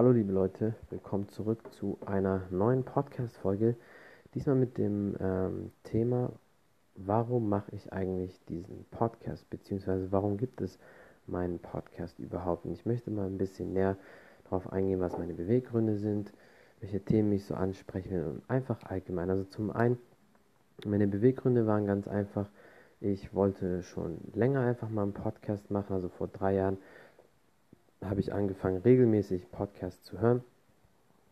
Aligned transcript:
Hallo 0.00 0.12
liebe 0.12 0.32
Leute, 0.32 0.74
willkommen 0.88 1.28
zurück 1.28 1.74
zu 1.74 1.98
einer 2.06 2.46
neuen 2.48 2.84
Podcast-Folge. 2.84 3.76
Diesmal 4.34 4.56
mit 4.56 4.78
dem 4.78 5.14
ähm, 5.20 5.72
Thema, 5.82 6.32
warum 6.94 7.50
mache 7.50 7.70
ich 7.76 7.92
eigentlich 7.92 8.42
diesen 8.46 8.86
Podcast, 8.92 9.50
beziehungsweise 9.50 10.10
warum 10.10 10.38
gibt 10.38 10.62
es 10.62 10.78
meinen 11.26 11.58
Podcast 11.58 12.18
überhaupt? 12.18 12.64
Und 12.64 12.72
ich 12.72 12.86
möchte 12.86 13.10
mal 13.10 13.26
ein 13.26 13.36
bisschen 13.36 13.74
näher 13.74 13.98
darauf 14.44 14.72
eingehen, 14.72 15.00
was 15.00 15.18
meine 15.18 15.34
Beweggründe 15.34 15.98
sind, 15.98 16.32
welche 16.80 17.04
Themen 17.04 17.28
mich 17.28 17.44
so 17.44 17.52
ansprechen 17.52 18.24
und 18.24 18.42
einfach 18.48 18.82
allgemein. 18.84 19.28
Also 19.28 19.44
zum 19.44 19.70
einen, 19.70 19.98
meine 20.86 21.08
Beweggründe 21.08 21.66
waren 21.66 21.84
ganz 21.84 22.08
einfach, 22.08 22.48
ich 23.02 23.34
wollte 23.34 23.82
schon 23.82 24.16
länger 24.32 24.60
einfach 24.60 24.88
mal 24.88 25.02
einen 25.02 25.12
Podcast 25.12 25.70
machen, 25.70 25.92
also 25.92 26.08
vor 26.08 26.28
drei 26.28 26.54
Jahren 26.54 26.78
habe 28.04 28.20
ich 28.20 28.32
angefangen, 28.32 28.78
regelmäßig 28.78 29.50
Podcasts 29.50 30.04
zu 30.04 30.20
hören. 30.20 30.42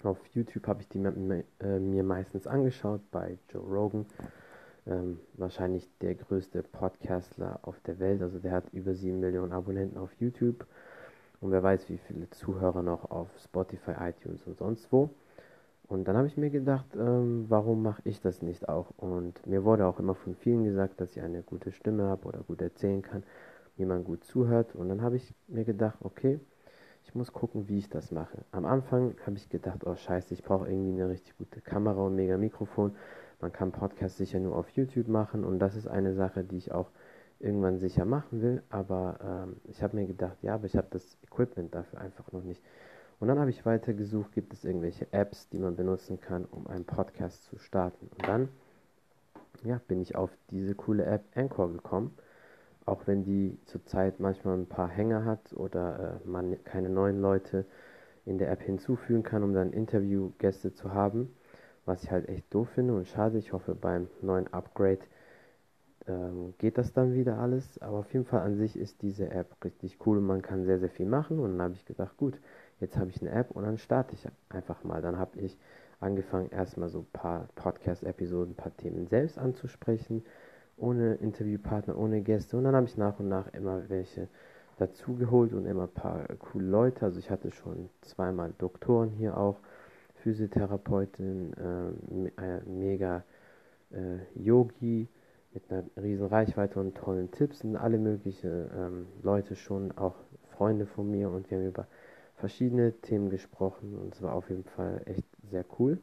Auf 0.02 0.18
YouTube 0.34 0.66
habe 0.66 0.82
ich 0.82 0.88
die 0.88 0.98
äh, 0.98 1.78
mir 1.78 2.04
meistens 2.04 2.46
angeschaut, 2.46 3.00
bei 3.10 3.38
Joe 3.48 3.62
Rogan. 3.62 4.06
Ähm, 4.86 5.18
wahrscheinlich 5.34 5.88
der 6.00 6.14
größte 6.14 6.62
Podcastler 6.62 7.58
auf 7.62 7.80
der 7.80 7.98
Welt. 7.98 8.22
Also 8.22 8.38
der 8.38 8.52
hat 8.52 8.72
über 8.72 8.94
7 8.94 9.18
Millionen 9.18 9.52
Abonnenten 9.52 9.98
auf 9.98 10.10
YouTube. 10.20 10.66
Und 11.40 11.50
wer 11.50 11.62
weiß, 11.62 11.88
wie 11.88 11.98
viele 11.98 12.30
Zuhörer 12.30 12.82
noch 12.82 13.10
auf 13.10 13.28
Spotify, 13.42 13.92
iTunes 14.00 14.46
und 14.46 14.56
sonst 14.56 14.90
wo. 14.92 15.10
Und 15.88 16.06
dann 16.06 16.16
habe 16.16 16.26
ich 16.26 16.36
mir 16.36 16.50
gedacht, 16.50 16.86
ähm, 16.94 17.46
warum 17.48 17.82
mache 17.82 18.02
ich 18.04 18.20
das 18.20 18.42
nicht 18.42 18.68
auch? 18.68 18.90
Und 18.98 19.46
mir 19.46 19.64
wurde 19.64 19.86
auch 19.86 19.98
immer 19.98 20.14
von 20.14 20.34
vielen 20.34 20.64
gesagt, 20.64 21.00
dass 21.00 21.16
ich 21.16 21.22
eine 21.22 21.42
gute 21.42 21.72
Stimme 21.72 22.04
habe 22.04 22.28
oder 22.28 22.40
gut 22.40 22.60
erzählen 22.60 23.02
kann, 23.02 23.24
wie 23.76 23.86
man 23.86 24.04
gut 24.04 24.22
zuhört. 24.24 24.74
Und 24.74 24.90
dann 24.90 25.00
habe 25.00 25.16
ich 25.16 25.34
mir 25.48 25.64
gedacht, 25.64 25.98
okay, 26.02 26.38
ich 27.08 27.14
muss 27.14 27.32
gucken, 27.32 27.68
wie 27.68 27.78
ich 27.78 27.88
das 27.88 28.12
mache. 28.12 28.44
Am 28.52 28.66
Anfang 28.66 29.14
habe 29.24 29.36
ich 29.36 29.48
gedacht, 29.48 29.86
oh 29.86 29.94
scheiße, 29.94 30.34
ich 30.34 30.42
brauche 30.42 30.68
irgendwie 30.68 30.92
eine 30.92 31.08
richtig 31.08 31.38
gute 31.38 31.62
Kamera 31.62 32.02
und 32.02 32.14
mega 32.14 32.36
Mikrofon. 32.36 32.94
Man 33.40 33.50
kann 33.50 33.72
Podcasts 33.72 34.18
sicher 34.18 34.38
nur 34.40 34.54
auf 34.54 34.68
YouTube 34.70 35.08
machen 35.08 35.42
und 35.42 35.58
das 35.58 35.74
ist 35.74 35.88
eine 35.88 36.12
Sache, 36.12 36.44
die 36.44 36.58
ich 36.58 36.70
auch 36.70 36.90
irgendwann 37.40 37.78
sicher 37.78 38.04
machen 38.04 38.42
will. 38.42 38.62
Aber 38.68 39.18
ähm, 39.24 39.56
ich 39.64 39.82
habe 39.82 39.96
mir 39.96 40.06
gedacht, 40.06 40.36
ja, 40.42 40.54
aber 40.54 40.66
ich 40.66 40.76
habe 40.76 40.88
das 40.90 41.16
Equipment 41.22 41.74
dafür 41.74 41.98
einfach 41.98 42.30
noch 42.32 42.44
nicht. 42.44 42.62
Und 43.20 43.28
dann 43.28 43.38
habe 43.38 43.48
ich 43.48 43.64
weiter 43.64 43.94
gesucht, 43.94 44.32
gibt 44.32 44.52
es 44.52 44.66
irgendwelche 44.66 45.10
Apps, 45.10 45.48
die 45.48 45.58
man 45.58 45.76
benutzen 45.76 46.20
kann, 46.20 46.44
um 46.44 46.66
einen 46.66 46.84
Podcast 46.84 47.44
zu 47.44 47.56
starten. 47.58 48.10
Und 48.18 48.28
dann 48.28 48.48
ja, 49.64 49.80
bin 49.88 50.02
ich 50.02 50.14
auf 50.14 50.30
diese 50.50 50.74
coole 50.74 51.06
App 51.06 51.24
Anchor 51.34 51.72
gekommen 51.72 52.12
auch 52.88 53.06
wenn 53.06 53.24
die 53.24 53.58
zurzeit 53.64 54.20
manchmal 54.20 54.58
ein 54.58 54.66
paar 54.66 54.88
Hänger 54.88 55.24
hat 55.24 55.52
oder 55.54 56.20
äh, 56.24 56.28
man 56.28 56.62
keine 56.64 56.88
neuen 56.88 57.20
Leute 57.20 57.64
in 58.24 58.38
der 58.38 58.50
App 58.50 58.62
hinzufügen 58.62 59.22
kann, 59.22 59.42
um 59.42 59.54
dann 59.54 59.72
Interviewgäste 59.72 60.74
zu 60.74 60.92
haben, 60.92 61.34
was 61.86 62.02
ich 62.02 62.10
halt 62.10 62.28
echt 62.28 62.52
doof 62.52 62.68
finde 62.74 62.94
und 62.94 63.06
schade. 63.06 63.38
Ich 63.38 63.52
hoffe, 63.52 63.74
beim 63.74 64.08
neuen 64.20 64.52
Upgrade 64.52 65.00
ähm, 66.06 66.54
geht 66.58 66.78
das 66.78 66.92
dann 66.92 67.14
wieder 67.14 67.38
alles. 67.38 67.80
Aber 67.80 67.98
auf 67.98 68.12
jeden 68.12 68.24
Fall 68.24 68.40
an 68.40 68.56
sich 68.56 68.76
ist 68.76 69.02
diese 69.02 69.30
App 69.30 69.56
richtig 69.64 69.98
cool 70.06 70.18
und 70.18 70.26
man 70.26 70.42
kann 70.42 70.64
sehr, 70.64 70.78
sehr 70.78 70.90
viel 70.90 71.06
machen. 71.06 71.38
Und 71.38 71.52
dann 71.52 71.62
habe 71.62 71.74
ich 71.74 71.84
gedacht, 71.84 72.16
gut, 72.16 72.38
jetzt 72.80 72.96
habe 72.96 73.10
ich 73.10 73.20
eine 73.20 73.30
App 73.30 73.50
und 73.52 73.64
dann 73.64 73.78
starte 73.78 74.14
ich 74.14 74.26
einfach 74.48 74.84
mal. 74.84 75.00
Dann 75.00 75.18
habe 75.18 75.38
ich 75.38 75.58
angefangen, 76.00 76.50
erstmal 76.50 76.88
so 76.88 77.00
ein 77.00 77.12
paar 77.12 77.48
Podcast-Episoden, 77.54 78.52
ein 78.52 78.56
paar 78.56 78.76
Themen 78.76 79.06
selbst 79.06 79.38
anzusprechen 79.38 80.22
ohne 80.78 81.14
Interviewpartner, 81.14 81.96
ohne 81.98 82.22
Gäste. 82.22 82.56
Und 82.56 82.64
dann 82.64 82.74
habe 82.74 82.86
ich 82.86 82.96
nach 82.96 83.18
und 83.18 83.28
nach 83.28 83.52
immer 83.54 83.88
welche 83.88 84.28
dazugeholt 84.78 85.52
und 85.52 85.66
immer 85.66 85.84
ein 85.84 85.94
paar 85.94 86.26
coole 86.38 86.66
Leute. 86.66 87.04
Also 87.04 87.18
ich 87.18 87.30
hatte 87.30 87.50
schon 87.50 87.90
zweimal 88.00 88.52
Doktoren 88.58 89.10
hier 89.10 89.36
auch, 89.36 89.56
Physiotherapeutin, 90.22 91.52
äh, 91.54 92.60
mega 92.68 93.22
äh, 93.92 94.18
Yogi 94.34 95.08
mit 95.54 95.70
einer 95.70 95.84
riesen 95.96 96.26
Reichweite 96.26 96.80
und 96.80 96.96
tollen 96.96 97.30
Tipps 97.30 97.64
und 97.64 97.76
alle 97.76 97.98
möglichen 97.98 98.68
ähm, 98.76 99.06
Leute 99.22 99.54
schon, 99.54 99.96
auch 99.96 100.14
Freunde 100.56 100.86
von 100.86 101.10
mir 101.10 101.30
und 101.30 101.50
wir 101.50 101.58
haben 101.58 101.68
über 101.68 101.86
verschiedene 102.36 102.92
Themen 103.00 103.30
gesprochen 103.30 103.96
und 103.96 104.14
es 104.14 104.22
war 104.22 104.34
auf 104.34 104.50
jeden 104.50 104.64
Fall 104.64 105.02
echt 105.06 105.24
sehr 105.50 105.64
cool. 105.78 105.98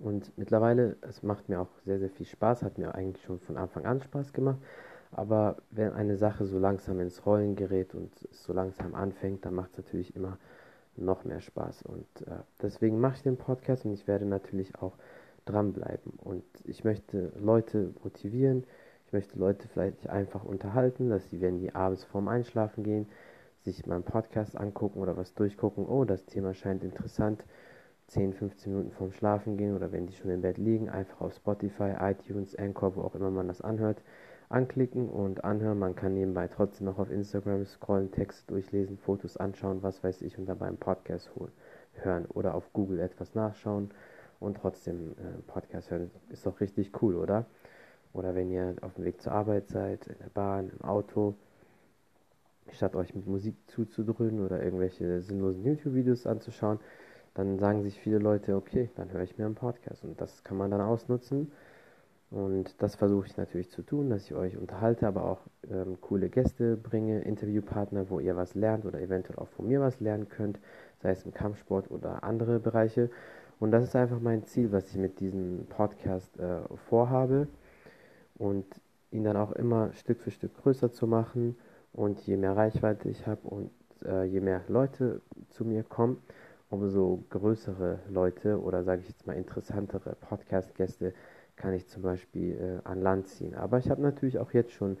Und 0.00 0.36
mittlerweile, 0.38 0.96
es 1.02 1.22
macht 1.22 1.48
mir 1.48 1.60
auch 1.60 1.68
sehr, 1.84 1.98
sehr 1.98 2.08
viel 2.08 2.26
Spaß, 2.26 2.62
hat 2.62 2.78
mir 2.78 2.94
eigentlich 2.94 3.22
schon 3.24 3.38
von 3.38 3.56
Anfang 3.58 3.84
an 3.84 4.00
Spaß 4.00 4.32
gemacht. 4.32 4.58
Aber 5.12 5.56
wenn 5.70 5.92
eine 5.92 6.16
Sache 6.16 6.46
so 6.46 6.58
langsam 6.58 7.00
ins 7.00 7.26
Rollen 7.26 7.54
gerät 7.54 7.94
und 7.94 8.10
so 8.30 8.52
langsam 8.52 8.94
anfängt, 8.94 9.44
dann 9.44 9.54
macht 9.54 9.72
es 9.72 9.84
natürlich 9.84 10.16
immer 10.16 10.38
noch 10.96 11.24
mehr 11.24 11.40
Spaß. 11.40 11.82
Und 11.82 12.06
äh, 12.26 12.40
deswegen 12.62 12.98
mache 13.00 13.16
ich 13.16 13.22
den 13.22 13.36
Podcast 13.36 13.84
und 13.84 13.92
ich 13.92 14.06
werde 14.06 14.24
natürlich 14.24 14.74
auch 14.76 14.96
dranbleiben. 15.44 16.12
Und 16.16 16.44
ich 16.64 16.84
möchte 16.84 17.32
Leute 17.38 17.92
motivieren, 18.02 18.64
ich 19.06 19.12
möchte 19.12 19.38
Leute 19.38 19.68
vielleicht 19.68 20.08
einfach 20.08 20.44
unterhalten, 20.44 21.10
dass 21.10 21.28
sie, 21.28 21.40
wenn 21.40 21.58
die 21.58 21.74
abends 21.74 22.04
vorm 22.04 22.28
Einschlafen 22.28 22.84
gehen, 22.84 23.06
sich 23.64 23.84
meinen 23.84 24.04
Podcast 24.04 24.56
angucken 24.56 25.00
oder 25.00 25.16
was 25.16 25.34
durchgucken, 25.34 25.84
oh, 25.86 26.04
das 26.04 26.24
Thema 26.24 26.54
scheint 26.54 26.84
interessant 26.84 27.44
10, 28.10 28.34
15 28.34 28.72
Minuten 28.72 28.90
vorm 28.90 29.12
Schlafen 29.12 29.56
gehen 29.56 29.76
oder 29.76 29.92
wenn 29.92 30.06
die 30.06 30.14
schon 30.14 30.30
im 30.30 30.42
Bett 30.42 30.58
liegen, 30.58 30.88
einfach 30.88 31.20
auf 31.20 31.34
Spotify, 31.34 31.94
iTunes, 32.00 32.56
Anchor, 32.56 32.96
wo 32.96 33.02
auch 33.02 33.14
immer 33.14 33.30
man 33.30 33.46
das 33.46 33.60
anhört, 33.60 34.02
anklicken 34.48 35.08
und 35.08 35.44
anhören. 35.44 35.78
Man 35.78 35.94
kann 35.94 36.14
nebenbei 36.14 36.48
trotzdem 36.48 36.86
noch 36.86 36.98
auf 36.98 37.10
Instagram 37.10 37.64
scrollen, 37.64 38.10
Texte 38.10 38.48
durchlesen, 38.48 38.98
Fotos 38.98 39.36
anschauen, 39.36 39.84
was 39.84 40.02
weiß 40.02 40.22
ich 40.22 40.38
und 40.38 40.46
dabei 40.46 40.66
einen 40.66 40.76
Podcast 40.76 41.30
holen, 41.36 41.52
hören 41.94 42.26
oder 42.26 42.54
auf 42.54 42.72
Google 42.72 42.98
etwas 42.98 43.36
nachschauen 43.36 43.90
und 44.40 44.56
trotzdem 44.56 45.12
äh, 45.12 45.42
Podcast 45.46 45.92
hören. 45.92 46.10
Ist 46.30 46.44
doch 46.46 46.60
richtig 46.60 47.00
cool, 47.02 47.14
oder? 47.14 47.46
Oder 48.12 48.34
wenn 48.34 48.50
ihr 48.50 48.74
auf 48.80 48.94
dem 48.94 49.04
Weg 49.04 49.22
zur 49.22 49.32
Arbeit 49.32 49.68
seid, 49.68 50.08
in 50.08 50.18
der 50.18 50.30
Bahn, 50.34 50.70
im 50.70 50.84
Auto, 50.84 51.36
statt 52.72 52.96
euch 52.96 53.14
mit 53.14 53.28
Musik 53.28 53.54
zuzudröhnen 53.68 54.44
oder 54.44 54.62
irgendwelche 54.62 55.20
sinnlosen 55.20 55.64
YouTube-Videos 55.64 56.26
anzuschauen, 56.26 56.80
dann 57.34 57.58
sagen 57.58 57.82
sich 57.82 57.98
viele 57.98 58.18
Leute, 58.18 58.56
okay, 58.56 58.90
dann 58.96 59.12
höre 59.12 59.22
ich 59.22 59.38
mir 59.38 59.46
einen 59.46 59.54
Podcast. 59.54 60.04
Und 60.04 60.20
das 60.20 60.42
kann 60.44 60.56
man 60.56 60.70
dann 60.70 60.80
ausnutzen. 60.80 61.52
Und 62.30 62.80
das 62.80 62.94
versuche 62.94 63.26
ich 63.26 63.36
natürlich 63.36 63.70
zu 63.70 63.82
tun, 63.82 64.08
dass 64.10 64.24
ich 64.24 64.34
euch 64.34 64.56
unterhalte, 64.56 65.06
aber 65.08 65.24
auch 65.24 65.40
ähm, 65.68 66.00
coole 66.00 66.28
Gäste 66.28 66.76
bringe, 66.76 67.22
Interviewpartner, 67.22 68.08
wo 68.08 68.20
ihr 68.20 68.36
was 68.36 68.54
lernt 68.54 68.84
oder 68.84 69.00
eventuell 69.00 69.38
auch 69.38 69.48
von 69.48 69.66
mir 69.66 69.80
was 69.80 69.98
lernen 69.98 70.28
könnt, 70.28 70.60
sei 71.02 71.10
es 71.10 71.24
im 71.24 71.34
Kampfsport 71.34 71.90
oder 71.90 72.22
andere 72.22 72.60
Bereiche. 72.60 73.10
Und 73.58 73.72
das 73.72 73.84
ist 73.84 73.96
einfach 73.96 74.20
mein 74.20 74.44
Ziel, 74.44 74.70
was 74.70 74.88
ich 74.90 74.96
mit 74.96 75.18
diesem 75.18 75.66
Podcast 75.68 76.38
äh, 76.38 76.60
vorhabe. 76.88 77.48
Und 78.38 78.64
ihn 79.10 79.24
dann 79.24 79.36
auch 79.36 79.52
immer 79.52 79.92
Stück 79.92 80.20
für 80.20 80.30
Stück 80.30 80.56
größer 80.62 80.92
zu 80.92 81.06
machen. 81.06 81.56
Und 81.92 82.20
je 82.20 82.36
mehr 82.36 82.56
Reichweite 82.56 83.08
ich 83.08 83.26
habe 83.26 83.48
und 83.48 83.70
äh, 84.04 84.24
je 84.24 84.40
mehr 84.40 84.62
Leute 84.68 85.20
zu 85.48 85.64
mir 85.64 85.82
kommen, 85.82 86.22
umso 86.70 87.24
größere 87.30 87.98
Leute 88.08 88.60
oder 88.60 88.84
sage 88.84 89.02
ich 89.02 89.08
jetzt 89.08 89.26
mal 89.26 89.34
interessantere 89.34 90.16
Podcast-Gäste 90.20 91.12
kann 91.56 91.74
ich 91.74 91.86
zum 91.88 92.02
Beispiel 92.02 92.80
äh, 92.84 92.88
an 92.88 93.02
Land 93.02 93.28
ziehen. 93.28 93.54
Aber 93.54 93.78
ich 93.78 93.90
habe 93.90 94.00
natürlich 94.00 94.38
auch 94.38 94.52
jetzt 94.52 94.72
schon, 94.72 94.96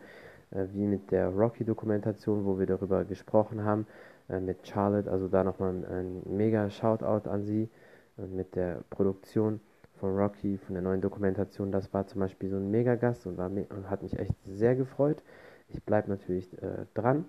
äh, 0.50 0.66
wie 0.72 0.84
mit 0.84 1.10
der 1.10 1.28
Rocky-Dokumentation, 1.28 2.44
wo 2.44 2.58
wir 2.58 2.66
darüber 2.66 3.04
gesprochen 3.04 3.64
haben, 3.64 3.86
äh, 4.28 4.40
mit 4.40 4.66
Charlotte, 4.66 5.10
also 5.10 5.28
da 5.28 5.42
nochmal 5.42 5.70
ein, 5.70 5.84
ein 5.86 6.36
mega 6.36 6.68
Shoutout 6.68 7.30
an 7.30 7.44
sie 7.44 7.70
und 8.16 8.34
mit 8.34 8.56
der 8.56 8.82
Produktion 8.90 9.60
von 9.94 10.16
Rocky, 10.16 10.58
von 10.58 10.74
der 10.74 10.82
neuen 10.82 11.00
Dokumentation. 11.00 11.72
Das 11.72 11.94
war 11.94 12.06
zum 12.06 12.20
Beispiel 12.20 12.50
so 12.50 12.56
ein 12.56 12.70
Mega-Gast 12.70 13.26
und, 13.26 13.38
und 13.38 13.88
hat 13.88 14.02
mich 14.02 14.18
echt 14.18 14.34
sehr 14.44 14.74
gefreut. 14.74 15.22
Ich 15.68 15.82
bleibe 15.84 16.10
natürlich 16.10 16.52
äh, 16.62 16.86
dran. 16.94 17.26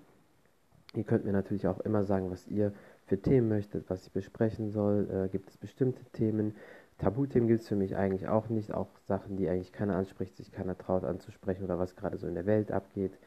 Ihr 0.94 1.04
könnt 1.04 1.24
mir 1.24 1.32
natürlich 1.32 1.66
auch 1.68 1.80
immer 1.80 2.02
sagen, 2.02 2.30
was 2.30 2.46
ihr 2.48 2.72
für 3.06 3.20
Themen 3.20 3.48
möchtet, 3.48 3.88
was 3.88 4.06
ich 4.06 4.12
besprechen 4.12 4.70
soll. 4.70 5.08
Äh, 5.10 5.28
gibt 5.28 5.50
es 5.50 5.56
bestimmte 5.56 6.04
Themen? 6.12 6.54
Tabuthemen 6.98 7.48
gibt 7.48 7.62
es 7.62 7.68
für 7.68 7.76
mich 7.76 7.96
eigentlich 7.96 8.28
auch 8.28 8.48
nicht. 8.48 8.72
Auch 8.72 8.88
Sachen, 9.06 9.36
die 9.36 9.48
eigentlich 9.48 9.72
keiner 9.72 9.96
anspricht, 9.96 10.36
sich 10.36 10.52
keiner 10.52 10.78
traut 10.78 11.04
anzusprechen 11.04 11.64
oder 11.64 11.78
was 11.78 11.96
gerade 11.96 12.16
so 12.16 12.26
in 12.26 12.34
der 12.34 12.46
Welt 12.46 12.70
abgeht 12.70 13.18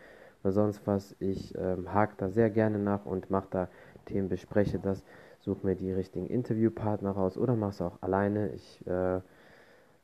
oder 0.44 0.54
sonst 0.54 0.86
was. 0.86 1.16
Ich 1.20 1.54
ähm, 1.58 1.94
hake 1.94 2.16
da 2.18 2.30
sehr 2.30 2.50
gerne 2.50 2.80
nach 2.80 3.06
und 3.06 3.30
mache 3.30 3.48
da 3.50 3.68
Themen, 4.06 4.30
bespreche 4.30 4.80
das, 4.80 5.04
suche 5.40 5.66
mir 5.66 5.76
die 5.76 5.92
richtigen 5.92 6.28
Interviewpartner 6.28 7.12
raus 7.12 7.38
oder 7.38 7.56
mache 7.56 7.72
es 7.72 7.82
auch 7.82 8.02
alleine. 8.02 8.50
Ich 8.54 8.86
äh, 8.88 9.20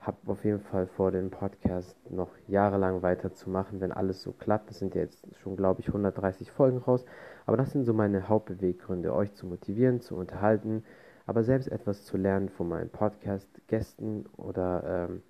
habe 0.02 0.18
auf 0.26 0.44
jeden 0.44 0.60
Fall 0.60 0.88
vor, 0.88 1.12
den 1.12 1.30
Podcast 1.30 1.96
noch 2.10 2.30
jahrelang 2.48 3.04
weiterzumachen, 3.04 3.82
wenn 3.82 3.92
alles 3.92 4.24
so 4.24 4.32
klappt. 4.32 4.70
Das 4.70 4.80
sind 4.80 4.96
ja 4.96 5.02
jetzt 5.02 5.28
schon, 5.38 5.56
glaube 5.56 5.82
ich, 5.82 5.88
130 5.88 6.52
Folgen 6.52 6.80
raus. 6.80 7.06
Aber 7.46 7.56
das 7.56 7.72
sind 7.72 7.86
so 7.86 7.94
meine 7.94 8.28
Hauptbeweggründe, 8.28 9.14
euch 9.14 9.34
zu 9.34 9.46
motivieren, 9.46 10.02
zu 10.02 10.16
unterhalten, 10.16 10.84
aber 11.28 11.44
selbst 11.44 11.72
etwas 11.72 12.04
zu 12.04 12.18
lernen 12.18 12.50
von 12.50 12.68
meinen 12.68 12.90
Podcast-Gästen 12.90 14.26
oder 14.38 15.08
ähm, 15.10 15.22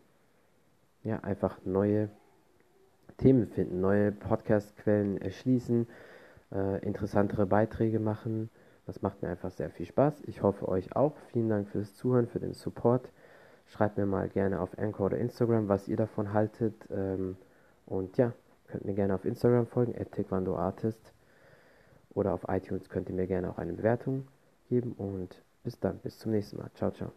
ja, 1.04 1.20
einfach 1.20 1.58
neue 1.66 2.10
Themen 3.18 3.48
finden, 3.48 3.82
neue 3.82 4.14
Podcast-Quellen 4.14 5.18
erschließen, 5.18 5.88
äh, 6.54 6.84
interessantere 6.86 7.46
Beiträge 7.46 8.00
machen 8.00 8.50
Das 8.86 9.02
macht 9.02 9.22
mir 9.22 9.30
einfach 9.30 9.52
sehr 9.52 9.70
viel 9.70 9.86
Spaß. 9.86 10.24
Ich 10.28 10.42
hoffe 10.42 10.68
euch 10.68 10.96
auch. 10.96 11.16
Vielen 11.32 11.50
Dank 11.50 11.70
fürs 11.70 11.96
Zuhören, 11.96 12.28
für 12.28 12.40
den 12.40 12.54
Support. 12.54 13.12
Schreibt 13.72 13.98
mir 13.98 14.06
mal 14.06 14.28
gerne 14.28 14.60
auf 14.60 14.78
Anchor 14.78 15.06
oder 15.08 15.18
Instagram, 15.18 15.70
was 15.70 15.88
ihr 15.88 15.96
davon 15.96 16.34
haltet. 16.34 16.74
Ähm, 16.92 17.38
und 17.86 18.18
ja, 18.18 18.34
könnt 18.68 18.84
mir 18.86 18.94
gerne 18.94 19.16
auf 19.16 19.24
Instagram 19.24 19.66
folgen, 19.66 19.94
taekwondoartist. 19.94 21.14
Oder 22.14 22.34
auf 22.34 22.46
iTunes 22.50 22.90
könnt 22.90 23.08
ihr 23.08 23.16
mir 23.16 23.28
gerne 23.28 23.50
auch 23.50 23.58
eine 23.58 23.72
Bewertung 23.72 24.28
geben. 24.68 24.92
Und 24.98 25.42
bis 25.64 25.80
dann, 25.80 26.00
bis 26.00 26.20
zum 26.20 26.32
nächsten 26.32 26.58
Mal. 26.58 26.70
Ciao, 26.74 26.92
ciao. 26.92 27.12